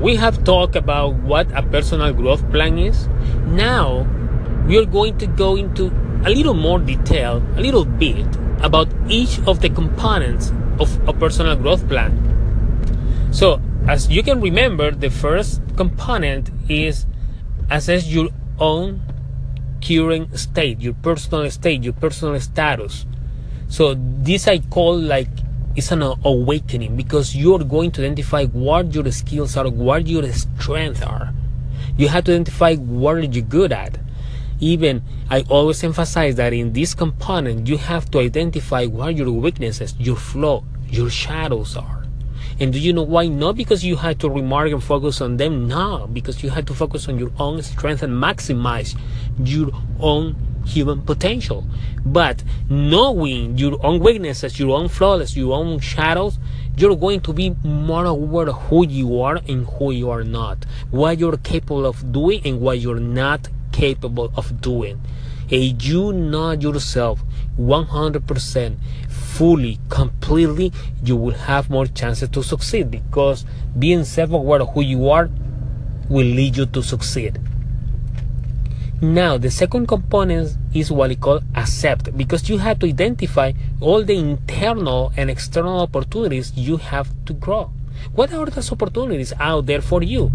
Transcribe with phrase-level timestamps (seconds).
[0.00, 3.06] we have talked about what a personal growth plan is.
[3.46, 4.08] Now,
[4.66, 5.92] we are going to go into
[6.24, 8.26] a little more detail, a little bit
[8.62, 12.16] about each of the components of a personal growth plan.
[13.30, 17.06] So, as you can remember, the first component is
[17.70, 18.28] assess your
[18.58, 19.02] own
[19.86, 23.04] current state, your personal state, your personal status.
[23.68, 25.28] So, this I call like
[25.76, 31.02] it's an awakening because you're going to identify what your skills are, what your strengths
[31.02, 31.32] are.
[31.96, 33.98] You have to identify what you're good at.
[34.58, 39.94] Even I always emphasize that in this component, you have to identify what your weaknesses,
[39.98, 42.04] your flaw, your shadows are.
[42.58, 43.28] And do you know why?
[43.28, 46.74] Not because you had to remark and focus on them, no, because you had to
[46.74, 48.98] focus on your own strength and maximize
[49.42, 51.64] your own human potential.
[52.04, 56.38] But knowing your own weaknesses, your own flaws, your own shadows,
[56.76, 60.64] you're going to be more aware of who you are and who you are not,
[60.90, 65.00] what you're capable of doing and what you're not capable of doing.
[65.50, 67.22] And you know yourself
[67.58, 68.76] 100%
[69.08, 70.72] fully, completely,
[71.02, 73.44] you will have more chances to succeed because
[73.78, 75.28] being self aware of who you are
[76.08, 77.38] will lead you to succeed.
[79.02, 84.04] Now, the second component is what we call accept because you have to identify all
[84.04, 87.70] the internal and external opportunities you have to grow.
[88.14, 90.30] What are those opportunities out there for you?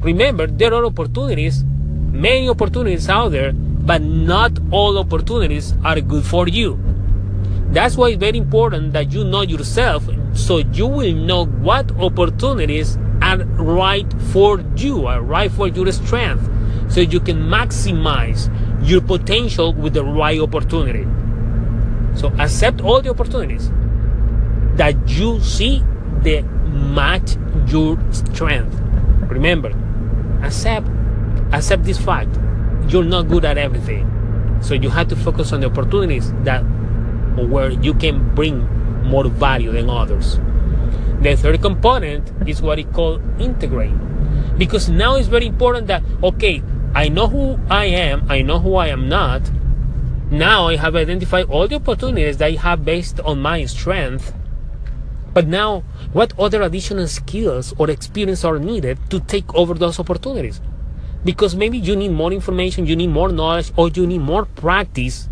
[0.00, 6.46] Remember, there are opportunities, many opportunities out there, but not all opportunities are good for
[6.46, 6.78] you.
[7.70, 12.96] That's why it's very important that you know yourself so you will know what opportunities
[13.20, 16.48] are right for you, are right for your strength
[16.94, 18.48] so you can maximize
[18.88, 21.04] your potential with the right opportunity.
[22.14, 23.68] So accept all the opportunities
[24.76, 25.82] that you see
[26.22, 27.36] that match
[27.66, 28.78] your strength.
[29.28, 29.72] Remember,
[30.44, 30.86] accept
[31.52, 32.38] accept this fact.
[32.86, 34.08] You're not good at everything.
[34.62, 36.60] So you have to focus on the opportunities that
[37.34, 38.68] where you can bring
[39.02, 40.38] more value than others.
[41.22, 43.98] The third component is what we call integrate.
[44.56, 46.62] Because now it's very important that okay,
[46.94, 49.42] I know who I am, I know who I am not.
[50.30, 54.32] Now I have identified all the opportunities that I have based on my strength.
[55.32, 55.80] But now,
[56.12, 60.60] what other additional skills or experience are needed to take over those opportunities?
[61.24, 65.28] Because maybe you need more information, you need more knowledge, or you need more practice,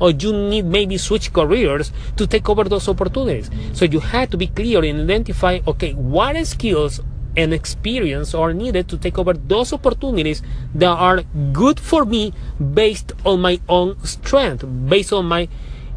[0.00, 3.50] or you need maybe switch careers to take over those opportunities.
[3.72, 7.00] So you have to be clear and identify okay, what skills
[7.36, 10.42] and experience are needed to take over those opportunities
[10.74, 12.32] that are good for me
[12.74, 15.48] based on my own strength, based on my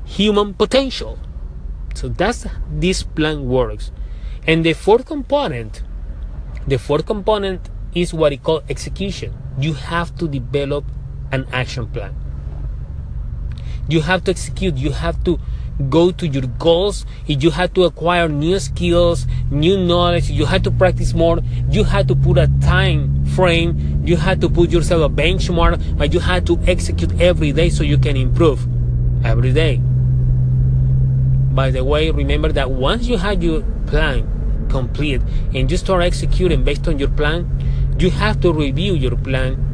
[0.06, 1.18] human potential.
[1.96, 3.92] So that's this plan works.
[4.46, 5.84] And the fourth component,
[6.68, 9.34] the fourth component is what we call execution.
[9.60, 10.86] You have to develop
[11.32, 12.16] an action plan.
[13.88, 15.40] You have to execute, you have to
[15.90, 20.64] go to your goals, if you had to acquire new skills, new knowledge, you had
[20.66, 25.10] to practice more, you had to put a time frame, you had to put yourself
[25.10, 28.68] a benchmark, but you had to execute every day so you can improve
[29.24, 29.78] every day.
[31.54, 35.22] By the way, remember that once you have your plan complete
[35.54, 37.48] and you start executing based on your plan,
[38.00, 39.69] you have to review your plan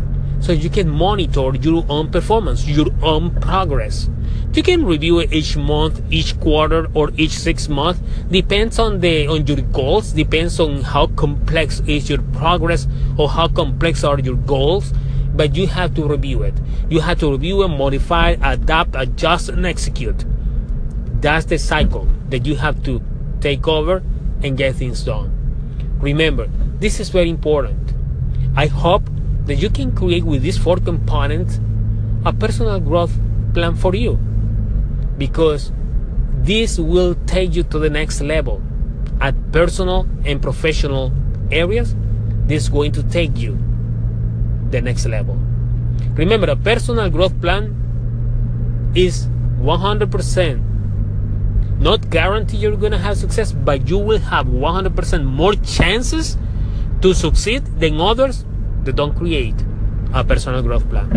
[0.45, 4.09] so you can monitor your own performance, your own progress.
[4.53, 7.99] You can review it each month, each quarter, or each six months.
[8.29, 10.11] Depends on the on your goals.
[10.11, 14.93] Depends on how complex is your progress or how complex are your goals.
[15.33, 16.53] But you have to review it.
[16.89, 20.25] You have to review and modify, adapt, adjust, and execute.
[21.21, 23.01] That's the cycle that you have to
[23.41, 24.03] take over
[24.43, 25.31] and get things done.
[25.99, 26.47] Remember,
[26.79, 27.93] this is very important.
[28.55, 29.09] I hope
[29.45, 31.59] that you can create with these four components
[32.25, 33.13] a personal growth
[33.53, 34.17] plan for you.
[35.17, 35.71] Because
[36.41, 38.61] this will take you to the next level.
[39.21, 41.13] At personal and professional
[41.51, 41.95] areas
[42.47, 43.57] this is going to take you
[44.69, 45.37] the next level.
[46.15, 47.73] Remember a personal growth plan
[48.95, 49.27] is
[49.59, 50.61] 100%
[51.79, 56.37] not guarantee you're gonna have success but you will have 100% more chances
[57.01, 58.45] to succeed than others
[58.85, 59.55] that don't create
[60.13, 61.09] a personal growth plan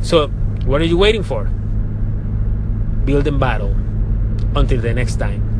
[0.00, 0.28] so
[0.64, 1.50] what are you waiting for
[3.04, 3.74] build and battle.
[4.54, 5.51] Until the next time.